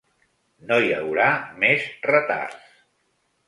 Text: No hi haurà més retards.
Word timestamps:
No 0.69 0.79
hi 0.85 0.89
haurà 0.95 1.27
més 1.65 1.87
retards. 2.11 2.69